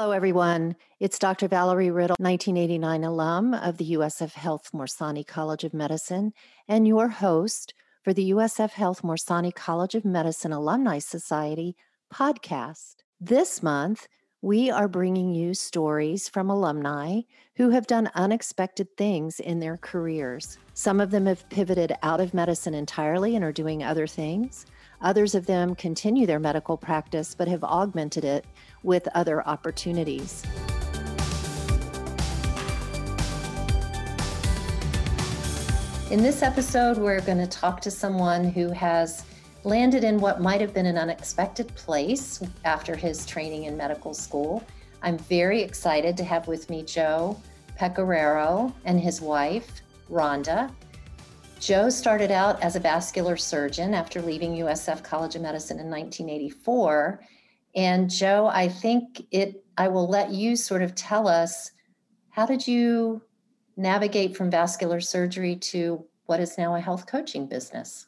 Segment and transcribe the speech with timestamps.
[0.00, 0.76] Hello, everyone.
[0.98, 1.46] It's Dr.
[1.46, 6.32] Valerie Riddle, 1989 alum of the USF Health Morsani College of Medicine,
[6.66, 11.76] and your host for the USF Health Morsani College of Medicine Alumni Society
[12.10, 12.94] podcast.
[13.20, 14.08] This month,
[14.40, 17.20] we are bringing you stories from alumni
[17.56, 20.56] who have done unexpected things in their careers.
[20.72, 24.64] Some of them have pivoted out of medicine entirely and are doing other things.
[25.02, 28.44] Others of them continue their medical practice but have augmented it
[28.82, 30.44] with other opportunities.
[36.10, 39.24] In this episode, we're going to talk to someone who has
[39.62, 44.64] landed in what might have been an unexpected place after his training in medical school.
[45.02, 47.40] I'm very excited to have with me Joe
[47.78, 50.70] Pecoraro and his wife, Rhonda.
[51.60, 57.20] Joe started out as a vascular surgeon after leaving USF College of Medicine in 1984
[57.74, 61.70] and Joe, I think it I will let you sort of tell us
[62.30, 63.22] how did you
[63.76, 68.06] navigate from vascular surgery to what is now a health coaching business?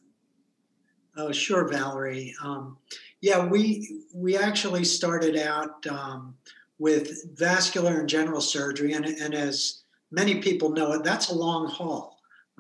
[1.16, 2.34] Oh, sure, Valerie.
[2.42, 2.78] Um,
[3.20, 6.34] yeah, we we actually started out um,
[6.78, 11.68] with vascular and general surgery, and, and as many people know it, that's a long
[11.68, 12.11] haul.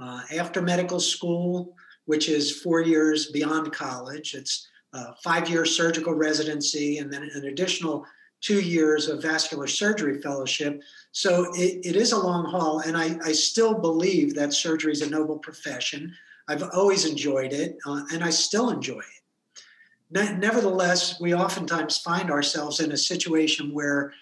[0.02, 6.12] Uh, after medical school, which is four years beyond college, it's uh, five year surgical
[6.12, 8.04] residency and then an additional
[8.40, 10.82] two years of vascular surgery fellowship.
[11.12, 15.02] So it, it is a long haul, and I, I, still believe that surgery is
[15.02, 16.12] a noble profession.
[16.48, 19.64] I've always enjoyed it, uh, and I still enjoy it.
[20.10, 24.12] Ne- nevertheless, we oftentimes find ourselves in a situation where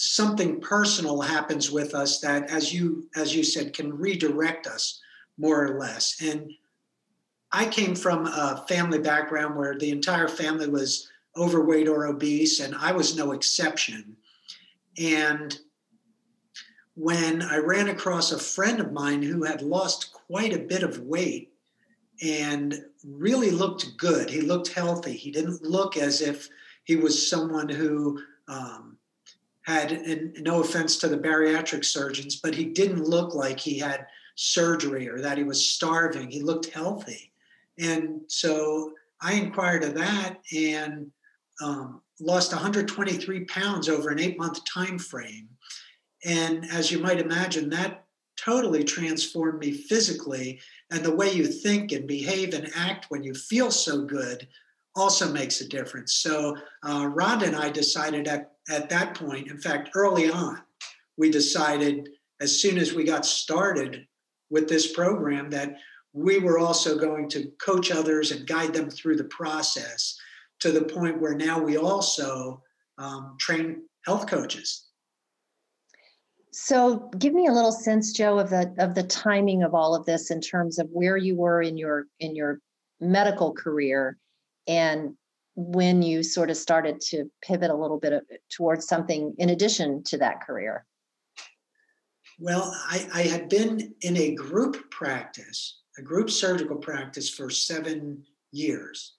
[0.00, 5.00] something personal happens with us that, as you as you said, can redirect us
[5.38, 6.22] more or less.
[6.22, 6.52] And
[7.50, 12.76] I came from a family background where the entire family was overweight or obese, and
[12.76, 14.16] I was no exception.
[14.96, 15.58] And
[16.94, 21.00] when I ran across a friend of mine who had lost quite a bit of
[21.00, 21.52] weight
[22.22, 25.14] and really looked good, he looked healthy.
[25.14, 26.48] He didn't look as if
[26.84, 28.97] he was someone who um,
[29.68, 34.06] had, and no offense to the bariatric surgeons, but he didn't look like he had
[34.34, 36.30] surgery or that he was starving.
[36.30, 37.32] He looked healthy.
[37.78, 41.10] And so I inquired of that and
[41.62, 45.50] um, lost 123 pounds over an eight month time frame.
[46.24, 48.06] And as you might imagine, that
[48.42, 50.60] totally transformed me physically.
[50.90, 54.48] And the way you think and behave and act when you feel so good
[54.98, 56.14] also makes a difference.
[56.16, 60.60] So uh, Rhonda and I decided at, at that point, in fact, early on,
[61.16, 62.08] we decided
[62.40, 64.06] as soon as we got started
[64.50, 65.76] with this program that
[66.12, 70.16] we were also going to coach others and guide them through the process
[70.60, 72.62] to the point where now we also
[72.98, 74.86] um, train health coaches.
[76.50, 80.04] So, give me a little sense, Joe, of the of the timing of all of
[80.06, 82.60] this in terms of where you were in your in your
[83.00, 84.18] medical career,
[84.68, 85.14] and
[85.56, 90.18] when you sort of started to pivot a little bit towards something in addition to
[90.18, 90.86] that career.
[92.38, 98.24] Well, I, I had been in a group practice a group surgical practice for seven
[98.52, 99.14] years.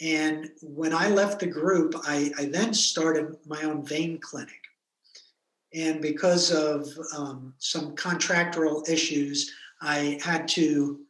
[0.00, 4.54] And when I left the group, I, I then started my own vein clinic.
[5.74, 9.52] And because of um, some contractual issues,
[9.82, 11.00] I had to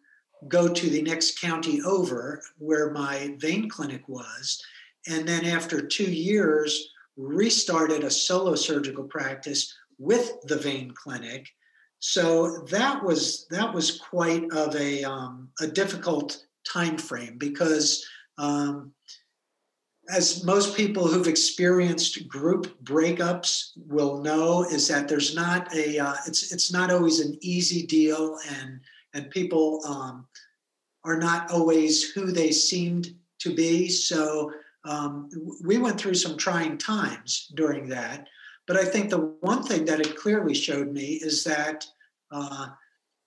[0.49, 4.63] go to the next county over where my vein clinic was.
[5.09, 11.47] And then after two years, restarted a solo surgical practice with the vein clinic
[12.01, 18.05] so that was that was quite of a um, a difficult time frame because
[18.39, 18.93] um,
[20.11, 26.15] as most people who've experienced group breakups will know is that there's not a uh,
[26.27, 28.81] it's it's not always an easy deal and
[29.15, 30.27] and people um,
[31.05, 34.53] are not always who they seemed to be so
[34.85, 35.29] um,
[35.65, 38.27] we went through some trying times during that
[38.71, 41.85] but I think the one thing that it clearly showed me is that
[42.31, 42.69] uh,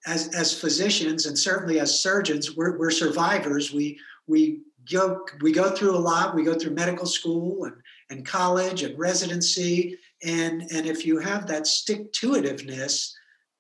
[0.06, 3.74] as, as physicians and certainly as surgeons, we're, we're survivors.
[3.74, 6.33] We, we, go, we go through a lot.
[6.33, 7.75] We go through medical school and,
[8.09, 9.97] and college and residency.
[10.24, 13.12] And, and if you have that stick to itiveness,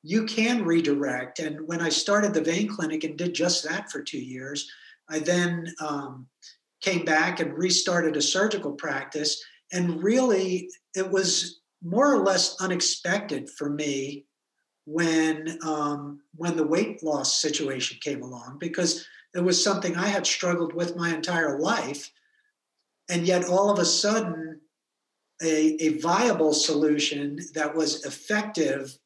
[0.03, 1.39] you can redirect.
[1.39, 4.69] And when I started the vein clinic and did just that for two years,
[5.09, 6.27] I then um,
[6.81, 9.41] came back and restarted a surgical practice.
[9.71, 14.25] And really, it was more or less unexpected for me
[14.85, 20.27] when um, when the weight loss situation came along because it was something I had
[20.27, 22.11] struggled with my entire life,
[23.09, 24.59] and yet all of a sudden,
[25.41, 28.97] a, a viable solution that was effective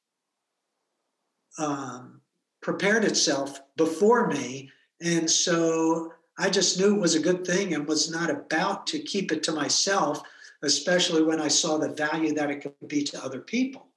[1.58, 2.22] um,
[2.62, 4.70] prepared itself before me.
[5.02, 9.00] And so I just knew it was a good thing and was not about to
[9.00, 10.22] keep it to myself,
[10.64, 13.88] especially when I saw the value that it could be to other people.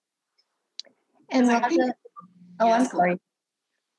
[1.31, 1.93] And Rhonda,
[2.61, 3.19] oh, I'm sorry.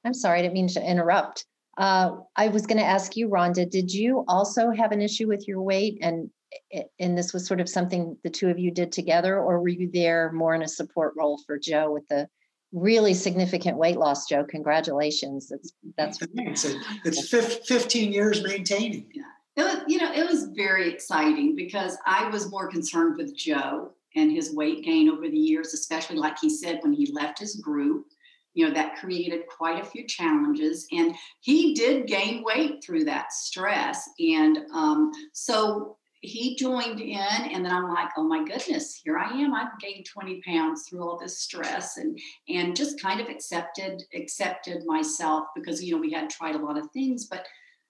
[0.04, 1.46] I'm sorry, I didn't mean to interrupt.
[1.78, 5.48] Uh, I was going to ask you, Rhonda, did you also have an issue with
[5.48, 6.00] your weight?
[6.02, 6.30] And
[7.00, 9.90] and this was sort of something the two of you did together, or were you
[9.92, 12.28] there more in a support role for Joe with the
[12.72, 14.44] really significant weight loss, Joe?
[14.44, 15.50] Congratulations.
[15.50, 16.20] That's that's
[17.06, 19.08] it's 15 years maintaining.
[19.14, 19.24] Yeah.
[19.58, 23.92] It was, you know, it was very exciting because I was more concerned with Joe
[24.16, 27.56] and his weight gain over the years, especially like he said when he left his
[27.56, 28.06] group
[28.54, 33.32] you know that created quite a few challenges and he did gain weight through that
[33.32, 39.18] stress and um, so he joined in and then i'm like oh my goodness here
[39.18, 43.28] i am i've gained 20 pounds through all this stress and and just kind of
[43.28, 47.46] accepted accepted myself because you know we had tried a lot of things but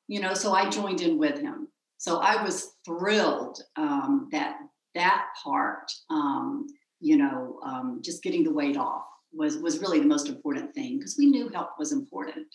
[0.07, 1.67] you know so i joined in with him
[1.97, 4.57] so i was thrilled um, that
[4.95, 6.67] that part um,
[6.99, 9.03] you know um, just getting the weight off
[9.33, 12.47] was was really the most important thing because we knew help was important.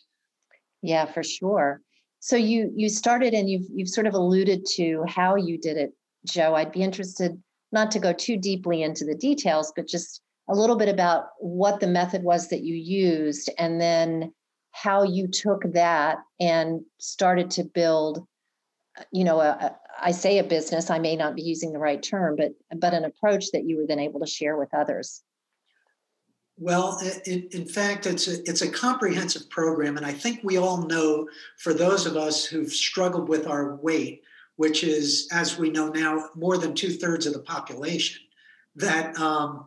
[0.83, 1.81] Yeah, for sure.
[2.21, 5.93] So you you started and you've you've sort of alluded to how you did it,
[6.27, 6.55] Joe.
[6.55, 7.41] I'd be interested
[7.73, 11.81] not to go too deeply into the details, but just a little bit about what
[11.81, 14.33] the method was that you used and then
[14.71, 18.27] how you took that and started to build
[19.13, 22.03] you know a, a, I say a business i may not be using the right
[22.03, 25.23] term but but an approach that you were then able to share with others
[26.59, 29.97] well, in, in fact, it's a, it's a comprehensive program.
[29.97, 34.23] And I think we all know, for those of us who've struggled with our weight,
[34.57, 38.23] which is, as we know now, more than two thirds of the population,
[38.75, 39.67] that, um,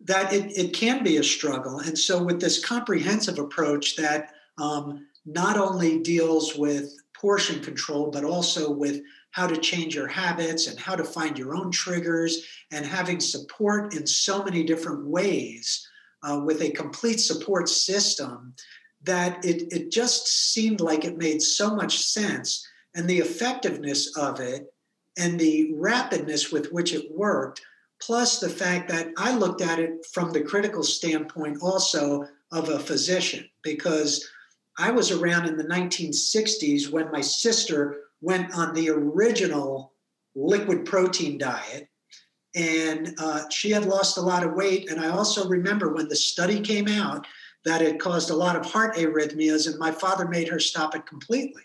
[0.00, 1.78] that it, it can be a struggle.
[1.78, 8.22] And so, with this comprehensive approach that um, not only deals with portion control, but
[8.22, 9.00] also with
[9.36, 13.94] how to change your habits and how to find your own triggers and having support
[13.94, 15.86] in so many different ways
[16.22, 18.54] uh, with a complete support system
[19.02, 22.66] that it, it just seemed like it made so much sense.
[22.94, 24.72] And the effectiveness of it
[25.18, 27.60] and the rapidness with which it worked
[28.00, 32.78] plus the fact that i looked at it from the critical standpoint also of a
[32.78, 34.28] physician because
[34.78, 39.92] i was around in the 1960s when my sister went on the original
[40.34, 41.88] liquid protein diet
[42.56, 44.90] and uh, she had lost a lot of weight.
[44.90, 47.24] And I also remember when the study came out
[47.64, 51.06] that it caused a lot of heart arrhythmias, and my father made her stop it
[51.06, 51.62] completely.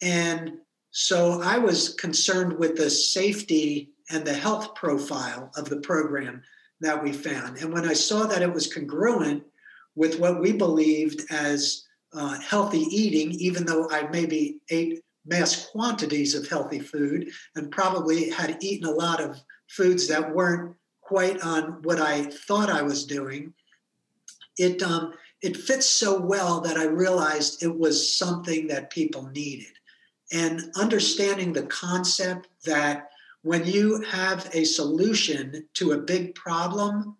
[0.00, 0.52] And
[0.92, 6.42] so I was concerned with the safety and the health profile of the program
[6.80, 7.58] that we found.
[7.58, 9.42] And when I saw that it was congruent
[9.94, 15.00] with what we believed as uh, healthy eating, even though I maybe ate
[15.30, 20.76] mass quantities of healthy food and probably had eaten a lot of foods that weren't
[21.00, 23.54] quite on what I thought I was doing,
[24.58, 29.72] it um, it fits so well that I realized it was something that people needed.
[30.32, 33.08] And understanding the concept that
[33.42, 37.16] when you have a solution to a big problem,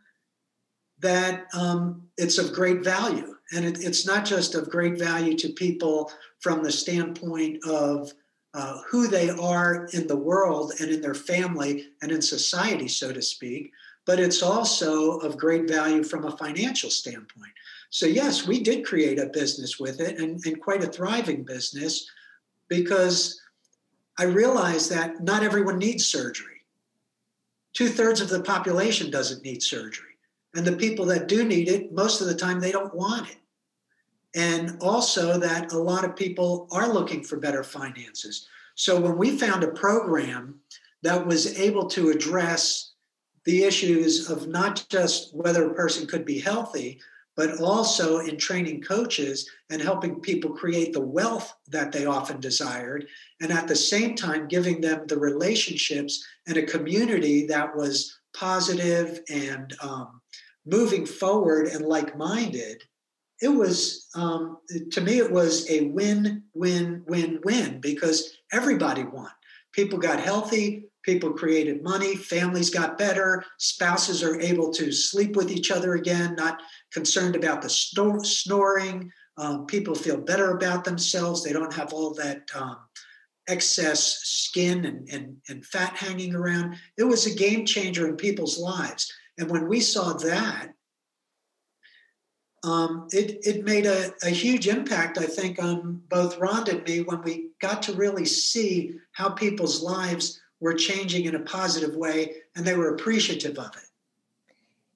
[0.98, 3.34] that um, it's of great value.
[3.52, 8.12] And it, it's not just of great value to people from the standpoint of
[8.54, 13.12] uh, who they are in the world and in their family and in society, so
[13.12, 13.72] to speak,
[14.06, 17.52] but it's also of great value from a financial standpoint.
[17.90, 22.08] So, yes, we did create a business with it and, and quite a thriving business
[22.68, 23.40] because
[24.18, 26.46] I realized that not everyone needs surgery.
[27.72, 30.06] Two thirds of the population doesn't need surgery.
[30.54, 33.39] And the people that do need it, most of the time, they don't want it
[34.34, 38.46] and also that a lot of people are looking for better finances.
[38.74, 40.60] So when we found a program
[41.02, 42.92] that was able to address
[43.44, 47.00] the issues of not just whether a person could be healthy,
[47.36, 53.06] but also in training coaches and helping people create the wealth that they often desired,
[53.40, 59.20] and at the same time giving them the relationships and a community that was positive
[59.30, 60.20] and um,
[60.66, 62.82] moving forward and like minded
[63.40, 64.58] it was um,
[64.90, 69.30] to me it was a win win win win because everybody won
[69.72, 75.50] people got healthy people created money families got better spouses are able to sleep with
[75.50, 76.60] each other again not
[76.92, 82.42] concerned about the snoring um, people feel better about themselves they don't have all that
[82.54, 82.76] um,
[83.50, 86.76] excess skin and, and, and fat hanging around.
[86.96, 89.12] It was a game changer in people's lives.
[89.38, 90.72] And when we saw that,
[92.62, 97.00] um, it, it made a, a huge impact, I think, on both Rhonda and me
[97.00, 102.34] when we got to really see how people's lives were changing in a positive way
[102.54, 103.88] and they were appreciative of it.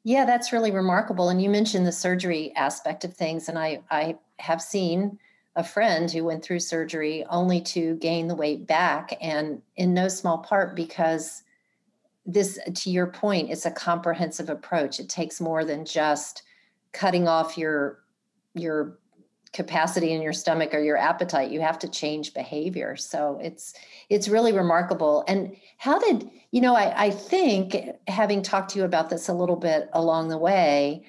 [0.02, 1.30] Yeah, that's really remarkable.
[1.30, 5.18] And you mentioned the surgery aspect of things, and I, I have seen
[5.56, 10.08] a friend who went through surgery only to gain the weight back, and in no
[10.08, 11.42] small part because
[12.26, 15.00] this, to your point, it's a comprehensive approach.
[15.00, 16.42] It takes more than just
[16.94, 18.00] cutting off your
[18.54, 18.98] your
[19.52, 22.96] capacity in your stomach or your appetite you have to change behavior.
[22.96, 23.74] So it's
[24.08, 25.24] it's really remarkable.
[25.28, 27.76] And how did you know I, I think
[28.08, 31.06] having talked to you about this a little bit along the way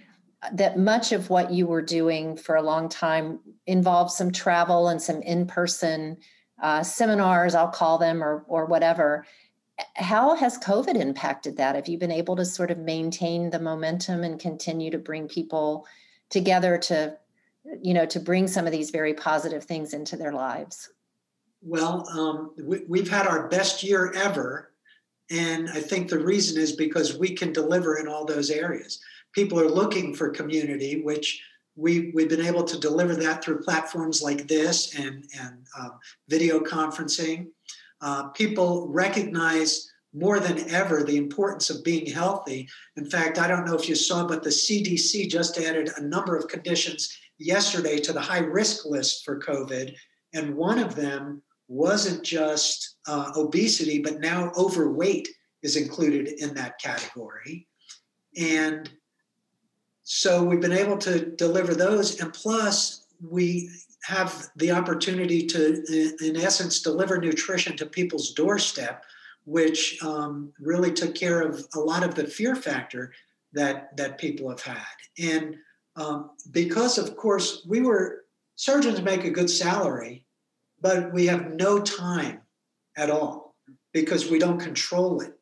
[0.53, 5.01] that much of what you were doing for a long time involved some travel and
[5.01, 6.17] some in-person
[6.61, 9.25] uh, seminars i'll call them or or whatever
[9.95, 11.75] how has covid impacted that?
[11.75, 15.85] Have you been able to sort of maintain the momentum and continue to bring people
[16.29, 17.17] together to
[17.81, 20.89] you know to bring some of these very positive things into their lives?
[21.61, 22.51] Well um,
[22.87, 24.71] we, have had our best year ever
[25.31, 28.99] and i think the reason is because we can deliver in all those areas.
[29.33, 31.41] People are looking for community which
[31.77, 36.59] we, we've been able to deliver that through platforms like this and, and um, video
[36.59, 37.47] conferencing
[38.01, 42.67] uh, people recognize more than ever the importance of being healthy.
[42.95, 46.37] In fact, I don't know if you saw, but the CDC just added a number
[46.37, 49.93] of conditions yesterday to the high risk list for COVID.
[50.33, 55.27] And one of them wasn't just uh, obesity, but now overweight
[55.63, 57.67] is included in that category.
[58.37, 58.89] And
[60.03, 62.21] so we've been able to deliver those.
[62.21, 63.69] And plus, we
[64.05, 69.03] have the opportunity to, in essence, deliver nutrition to people's doorstep
[69.45, 73.13] which um, really took care of a lot of the fear factor
[73.53, 74.83] that that people have had.
[75.17, 75.55] And
[75.95, 80.25] um, because, of course, we were surgeons make a good salary,
[80.81, 82.41] but we have no time
[82.97, 83.55] at all
[83.93, 85.33] because we don't control it.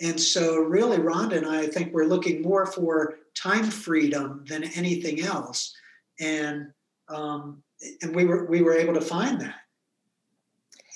[0.00, 4.64] And so, really, Rhonda and I, I think we're looking more for time freedom than
[4.64, 5.74] anything else.
[6.20, 6.72] And
[7.12, 7.62] um,
[8.02, 9.54] and we were we were able to find that.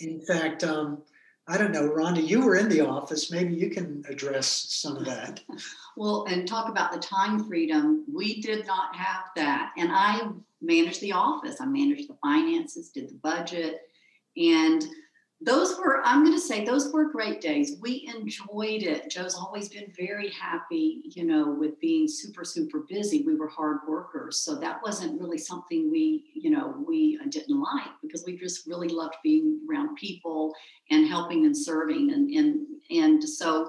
[0.00, 1.02] In fact, um,
[1.49, 3.30] I don't know, Rhonda, you were in the office.
[3.30, 5.40] Maybe you can address some of that.
[5.96, 8.04] well, and talk about the time freedom.
[8.12, 9.73] We did not have that.
[9.78, 10.28] And I
[10.61, 13.82] managed the office, I managed the finances, did the budget.
[14.37, 14.85] And
[15.40, 17.76] those were i'm going to say those were great days.
[17.80, 19.10] We enjoyed it.
[19.10, 23.22] Joe's always been very happy you know with being super super busy.
[23.26, 24.38] We were hard workers.
[24.40, 28.66] So that wasn't really something we you know we uh, didn't like because we just
[28.66, 30.54] really loved being around people
[30.90, 33.68] and helping and serving and and and so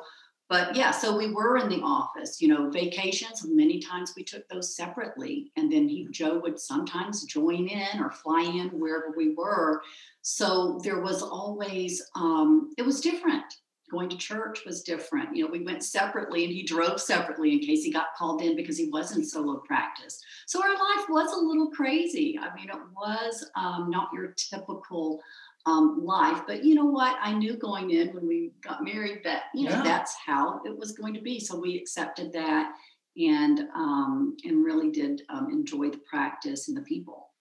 [0.49, 4.47] but yeah so we were in the office you know vacations many times we took
[4.49, 9.33] those separately and then he joe would sometimes join in or fly in wherever we
[9.33, 9.81] were.
[10.21, 13.45] So there was always um, it was different.
[13.89, 15.35] Going to church was different.
[15.35, 18.55] You know we went separately and he drove separately in case he got called in
[18.55, 20.21] because he was in solo practice.
[20.45, 22.37] So our life was a little crazy.
[22.41, 25.21] I mean it was um, not your typical
[25.67, 26.41] um, life.
[26.47, 27.17] But you know what?
[27.21, 29.83] I knew going in when we got married that you know yeah.
[29.83, 31.39] that's how it was going to be.
[31.39, 32.73] So we accepted that
[33.17, 37.31] and um, and really did um, enjoy the practice and the people.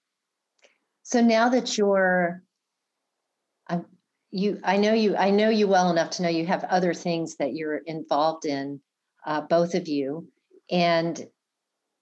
[1.03, 2.43] So now that you're,
[3.69, 3.81] I,
[4.33, 7.37] you, I know you, I know you well enough to know you have other things
[7.37, 8.81] that you're involved in,
[9.25, 10.27] uh, both of you,
[10.69, 11.25] and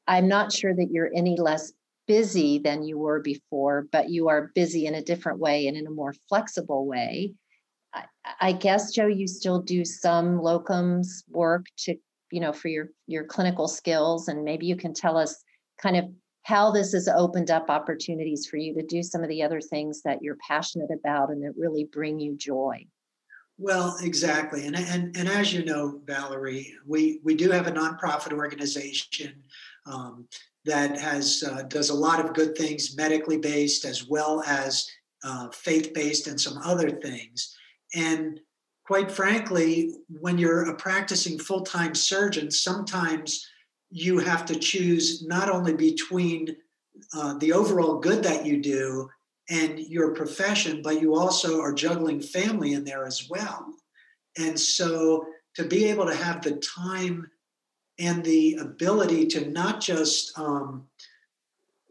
[0.07, 1.73] I'm not sure that you're any less
[2.07, 5.87] busy than you were before, but you are busy in a different way and in
[5.87, 7.33] a more flexible way.
[7.93, 8.05] I,
[8.41, 11.97] I guess, Joe, you still do some locums work to,
[12.31, 15.43] you know, for your your clinical skills, and maybe you can tell us
[15.81, 16.07] kind of
[16.43, 20.03] how this has opened up opportunities for you to do some of the other things
[20.03, 22.85] that you're passionate about and that really bring you joy.
[23.57, 28.33] Well, exactly, and and and as you know, Valerie, we we do have a nonprofit
[28.33, 29.43] organization
[29.87, 30.27] um,
[30.65, 34.89] that has uh, does a lot of good things medically based as well as
[35.23, 37.57] uh, faith based and some other things.
[37.95, 38.41] And
[38.87, 43.47] quite frankly when you're a practicing full-time surgeon sometimes
[43.91, 46.55] you have to choose not only between
[47.15, 49.09] uh, the overall good that you do
[49.51, 53.67] and your profession but you also are juggling family in there as well.
[54.37, 57.31] And so to be able to have the time
[57.99, 60.87] and the ability to not just um,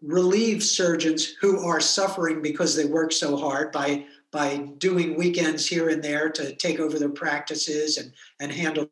[0.01, 5.89] relieve surgeons who are suffering because they work so hard by by doing weekends here
[5.89, 8.89] and there to take over their practices and, and handle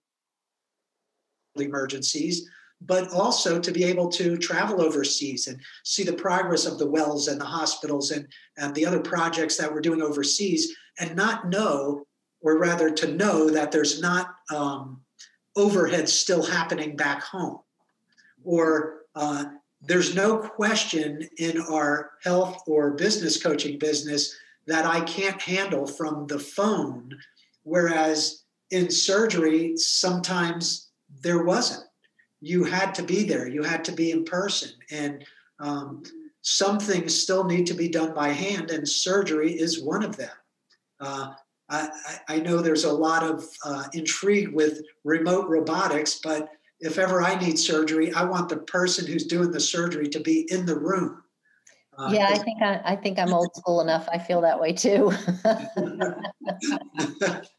[1.56, 2.48] emergencies,
[2.80, 7.28] but also to be able to travel overseas and see the progress of the wells
[7.28, 8.28] and the hospitals and,
[8.58, 12.06] and the other projects that we're doing overseas and not know,
[12.42, 15.02] or rather to know that there's not um,
[15.56, 17.60] overhead still happening back home.
[18.44, 19.46] Or uh,
[19.82, 24.36] there's no question in our health or business coaching business
[24.68, 27.18] that I can't handle from the phone.
[27.64, 30.90] Whereas in surgery, sometimes
[31.22, 31.86] there wasn't.
[32.40, 34.72] You had to be there, you had to be in person.
[34.90, 35.26] And
[35.60, 36.04] um,
[36.42, 40.32] some things still need to be done by hand, and surgery is one of them.
[41.00, 41.34] Uh,
[41.72, 41.90] I,
[42.28, 46.50] I, know there's a lot of uh, intrigue with remote robotics, but
[46.82, 50.52] if ever I need surgery, I want the person who's doing the surgery to be
[50.52, 51.24] in the room.
[51.98, 54.08] Uh, yeah, I think I, I think I'm old school enough.
[54.12, 55.14] I feel that way too.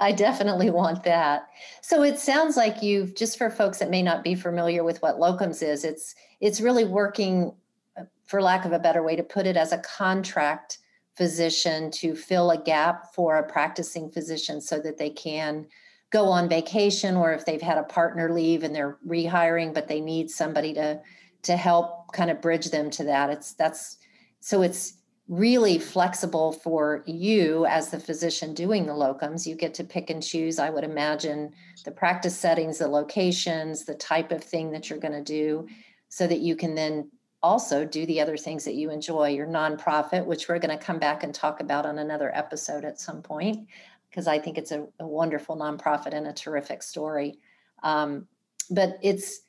[0.00, 1.48] I definitely want that.
[1.80, 5.16] So it sounds like you've just for folks that may not be familiar with what
[5.16, 7.52] locums is, it's it's really working
[7.96, 10.78] uh, for lack of a better way to put it as a contract
[11.16, 15.66] physician to fill a gap for a practicing physician so that they can
[16.10, 20.00] go on vacation or if they've had a partner leave and they're rehiring but they
[20.00, 21.00] need somebody to
[21.42, 23.98] to help kind of bridge them to that it's that's
[24.40, 24.94] so it's
[25.28, 29.46] really flexible for you as the physician doing the locums.
[29.46, 31.52] You get to pick and choose, I would imagine,
[31.84, 35.66] the practice settings, the locations, the type of thing that you're going to do,
[36.08, 37.10] so that you can then
[37.42, 39.30] also do the other things that you enjoy.
[39.30, 43.00] Your nonprofit, which we're going to come back and talk about on another episode at
[43.00, 43.66] some point,
[44.08, 47.38] because I think it's a, a, wonderful nonprofit and a terrific story.
[47.82, 48.26] Um,
[48.70, 49.40] but it's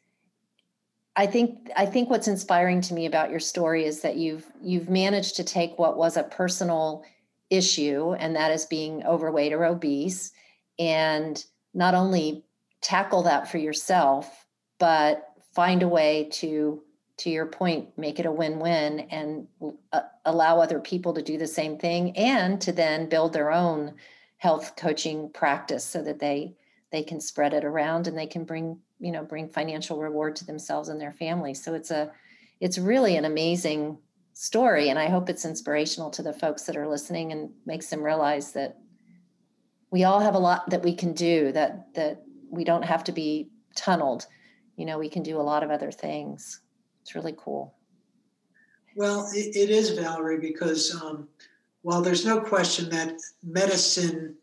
[1.16, 4.90] I think I think what's inspiring to me about your story is that you've you've
[4.90, 7.04] managed to take what was a personal
[7.50, 10.32] issue and that is being overweight or obese
[10.80, 11.46] and
[11.76, 12.44] not only
[12.82, 14.48] tackle that for yourself
[14.80, 16.82] but find a way to
[17.18, 19.48] to your point make it a win-win and
[19.92, 23.94] uh, allow other people to do the same thing and to then build their own
[24.38, 26.56] health coaching practice so that they
[26.92, 30.46] they can spread it around and they can bring you know bring financial reward to
[30.46, 32.12] themselves and their families so it's a
[32.60, 33.98] it's really an amazing
[34.34, 38.02] story and i hope it's inspirational to the folks that are listening and makes them
[38.02, 38.78] realize that
[39.94, 43.12] we all have a lot that we can do that that we don't have to
[43.12, 44.26] be tunneled.
[44.76, 46.62] You know we can do a lot of other things
[47.04, 47.76] it's really cool
[48.96, 51.28] well it, it is valerie because um,
[51.84, 53.14] while there's no question that
[53.44, 54.36] medicine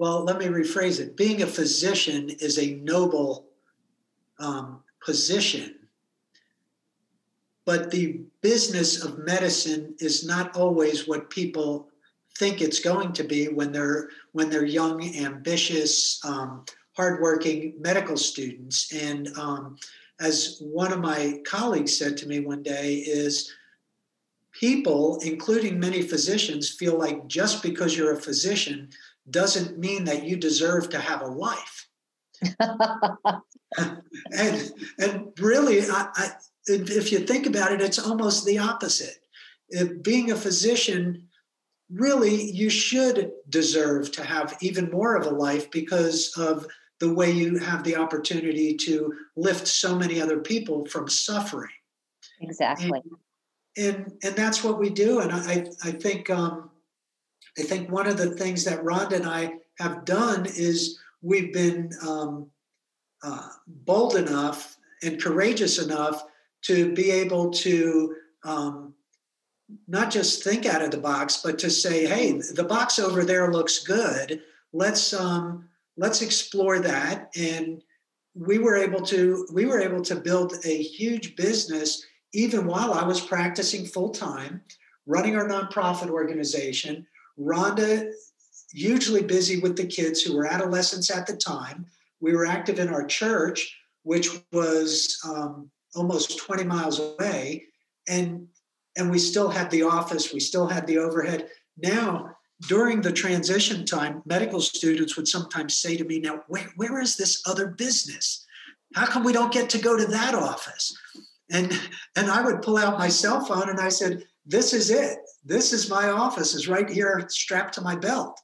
[0.00, 1.14] well, let me rephrase it.
[1.14, 3.50] Being a physician is a noble
[4.38, 5.74] um, position,
[7.66, 11.90] but the business of medicine is not always what people
[12.38, 16.64] think it's going to be when they're when they're young, ambitious, um,
[16.96, 18.94] hardworking medical students.
[18.94, 19.76] And um,
[20.20, 23.52] as one of my colleagues said to me one day, is
[24.52, 28.90] people, including many physicians, feel like just because you're a physician
[29.30, 31.88] doesn't mean that you deserve to have a life.
[33.78, 36.30] and and really, I, I,
[36.66, 39.18] if you think about it, it's almost the opposite.
[39.68, 41.28] If being a physician,
[41.92, 46.66] really, you should deserve to have even more of a life because of
[47.00, 51.70] the way you have the opportunity to lift so many other people from suffering.
[52.40, 52.90] Exactly.
[52.94, 53.04] And
[53.76, 55.20] and, and that's what we do.
[55.20, 56.70] And I I think um,
[57.58, 61.90] I think one of the things that Rhonda and I have done is we've been
[62.06, 62.50] um,
[63.22, 66.24] uh, bold enough and courageous enough
[66.62, 68.94] to be able to um,
[69.86, 73.52] not just think out of the box, but to say, "Hey, the box over there
[73.52, 74.42] looks good.
[74.72, 77.82] Let's um, let's explore that." And
[78.34, 83.04] we were able to we were able to build a huge business even while I
[83.04, 84.62] was practicing full time,
[85.06, 87.06] running our nonprofit organization,
[87.38, 88.12] Rhonda,
[88.72, 91.86] hugely busy with the kids who were adolescents at the time.
[92.20, 97.64] We were active in our church, which was um, almost 20 miles away.
[98.08, 98.46] And,
[98.96, 101.48] and we still had the office, we still had the overhead.
[101.76, 102.36] Now,
[102.68, 107.16] during the transition time, medical students would sometimes say to me, Now, where, where is
[107.16, 108.44] this other business?
[108.94, 110.96] How come we don't get to go to that office?
[111.50, 111.72] And,
[112.16, 115.72] and I would pull out my cell phone and I said, This is it this
[115.72, 118.40] is my office is right here strapped to my belt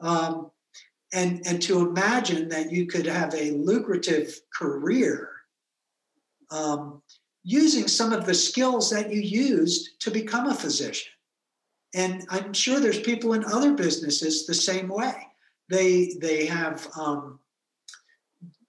[0.00, 0.50] um,
[1.12, 5.30] and and to imagine that you could have a lucrative career
[6.50, 7.02] um,
[7.44, 11.12] using some of the skills that you used to become a physician
[11.94, 15.14] And I'm sure there's people in other businesses the same way.
[15.68, 17.38] They they have um,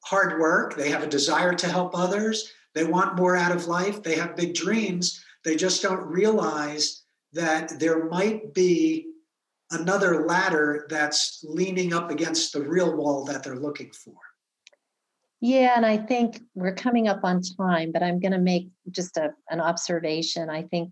[0.04, 0.76] hard work.
[0.76, 2.52] They have a desire to help others.
[2.74, 4.04] They want more out of life.
[4.04, 5.24] They have big dreams.
[5.44, 9.08] They just don't realize that there might be
[9.72, 14.16] another ladder that's leaning up against the real wall that they're looking for.
[15.42, 19.18] Yeah, and I think we're coming up on time, but I'm going to make just
[19.18, 20.50] a, an observation.
[20.50, 20.92] I think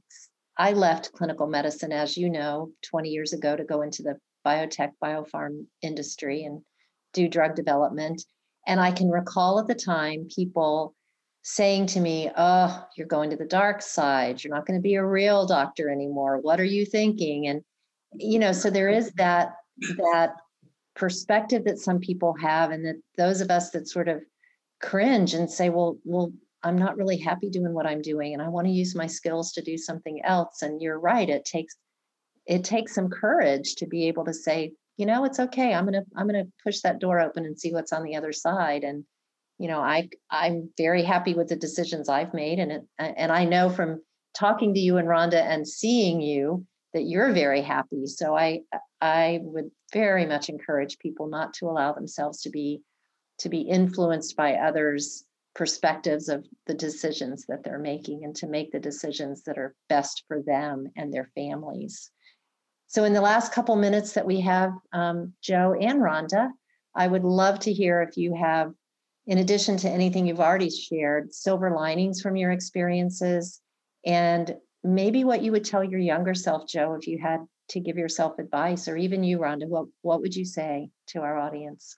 [0.57, 4.91] I left clinical medicine, as you know, 20 years ago to go into the biotech,
[5.03, 6.61] biopharm industry and
[7.13, 8.23] do drug development.
[8.67, 10.95] And I can recall at the time people
[11.43, 14.43] saying to me, Oh, you're going to the dark side.
[14.43, 16.39] You're not going to be a real doctor anymore.
[16.39, 17.47] What are you thinking?
[17.47, 17.61] And,
[18.13, 20.35] you know, so there is that, that
[20.95, 24.21] perspective that some people have, and that those of us that sort of
[24.81, 26.31] cringe and say, Well, well,
[26.63, 29.52] I'm not really happy doing what I'm doing and I want to use my skills
[29.54, 30.62] to do something else.
[30.62, 31.76] And you're right, it takes
[32.45, 35.74] it takes some courage to be able to say, you know, it's okay.
[35.74, 38.84] I'm gonna I'm gonna push that door open and see what's on the other side.
[38.84, 39.06] And
[39.58, 43.45] you know, I I'm very happy with the decisions I've made, and it, and I
[43.45, 44.02] know from
[44.34, 48.06] talking to you and Rhonda and seeing you that you're very happy.
[48.08, 48.62] So I
[49.00, 52.82] I would very much encourage people not to allow themselves to be
[53.39, 58.71] to be influenced by others perspectives of the decisions that they're making and to make
[58.71, 62.09] the decisions that are best for them and their families.
[62.87, 66.49] So, in the last couple minutes that we have, um, Joe and Rhonda,
[66.95, 68.73] I would love to hear if you have,
[69.27, 73.61] in addition to anything you've already shared, silver linings from your experiences
[74.05, 77.97] and maybe what you would tell your younger self, Joe, if you had to give
[77.97, 81.97] yourself advice, or even you, Rhonda, what, what would you say to our audience?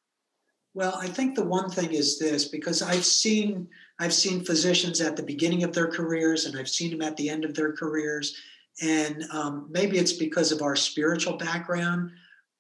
[0.76, 3.68] Well, I think the one thing is this because I've seen
[4.00, 7.30] I've seen physicians at the beginning of their careers and I've seen them at the
[7.30, 8.36] end of their careers,
[8.82, 12.10] and um, maybe it's because of our spiritual background,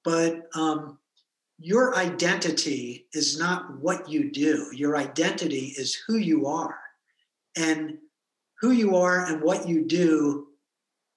[0.03, 0.99] but um,
[1.57, 4.69] your identity is not what you do.
[4.73, 6.77] Your identity is who you are,
[7.57, 7.97] and
[8.61, 10.49] who you are and what you do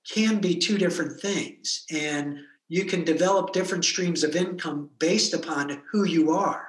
[0.09, 5.83] can be two different things, and you can develop different streams of income based upon
[5.93, 6.66] who you are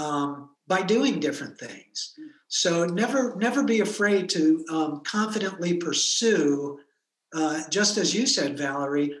[0.00, 2.14] um, by doing different things.
[2.48, 6.80] So never never be afraid to um, confidently pursue,
[7.34, 9.14] uh, just as you said, Valerie,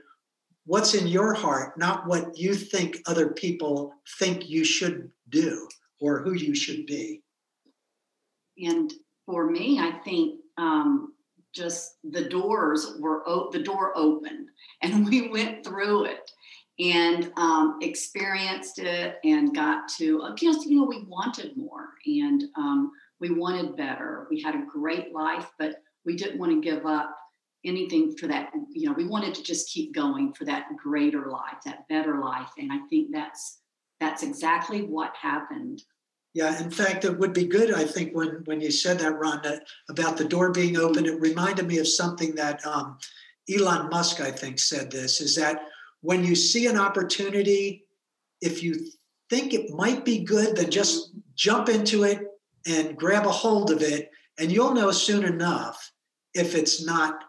[0.64, 5.68] what's in your heart, not what you think other people think you should do
[6.00, 7.22] or who you should be.
[8.58, 8.92] And
[9.26, 11.14] for me, I think um,
[11.52, 14.48] just the doors were o- the door opened,
[14.82, 16.30] and we went through it
[16.80, 22.44] and um, experienced it and got to uh, just you know we wanted more and
[22.56, 22.90] um,
[23.20, 24.26] we wanted better.
[24.30, 27.16] We had a great life but we didn't want to give up
[27.64, 31.56] anything for that you know we wanted to just keep going for that greater life
[31.64, 33.58] that better life and i think that's
[33.98, 35.82] that's exactly what happened.
[36.32, 39.60] Yeah in fact it would be good i think when when you said that rhonda
[39.90, 42.96] about the door being open it reminded me of something that um,
[43.52, 45.60] elon musk i think said this is that
[46.02, 47.84] when you see an opportunity,
[48.40, 48.74] if you
[49.28, 52.20] think it might be good, then just jump into it
[52.66, 55.92] and grab a hold of it, and you'll know soon enough
[56.34, 57.24] if it's not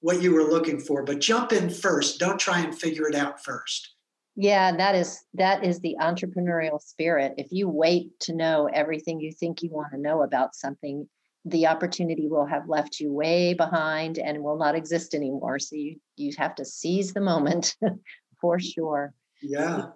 [0.00, 1.02] what you were looking for.
[1.02, 2.20] But jump in first.
[2.20, 3.94] Don't try and figure it out first.
[4.36, 7.34] Yeah, that is that is the entrepreneurial spirit.
[7.38, 11.08] If you wait to know everything you think you want to know about something,
[11.44, 15.58] the opportunity will have left you way behind and will not exist anymore.
[15.58, 17.76] So you you have to seize the moment
[18.40, 19.12] for sure.
[19.42, 19.88] Yeah.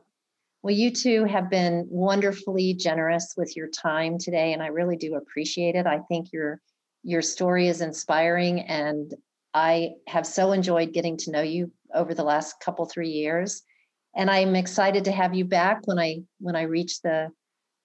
[0.63, 5.15] Well, you two have been wonderfully generous with your time today, and I really do
[5.15, 5.87] appreciate it.
[5.87, 6.61] I think your
[7.03, 9.15] your story is inspiring, and
[9.55, 13.63] I have so enjoyed getting to know you over the last couple three years.
[14.15, 17.31] And I'm excited to have you back when I when I reach the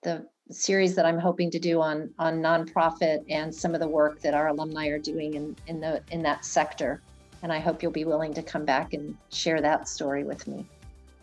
[0.02, 4.21] the series that I'm hoping to do on on nonprofit and some of the work
[4.21, 7.01] that our alumni are doing in in the in that sector.
[7.41, 10.65] And I hope you'll be willing to come back and share that story with me.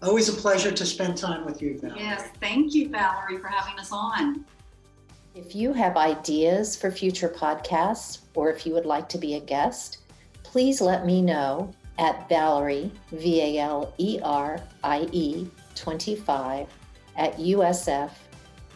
[0.03, 2.01] Always a pleasure to spend time with you, Valerie.
[2.01, 4.45] Yes, thank you, Valerie, for having us on.
[5.35, 9.41] If you have ideas for future podcasts or if you would like to be a
[9.41, 9.99] guest,
[10.43, 16.67] please let me know at Valerie, V A L E R I E 25
[17.17, 18.30] at USF edu.